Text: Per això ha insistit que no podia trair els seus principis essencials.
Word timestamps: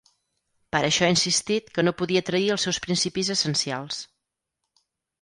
Per 0.75 0.79
això 0.87 1.05
ha 1.07 1.11
insistit 1.15 1.69
que 1.77 1.85
no 1.87 1.95
podia 2.01 2.25
trair 2.31 2.51
els 2.57 2.67
seus 2.69 2.83
principis 2.89 3.33
essencials. 3.39 4.05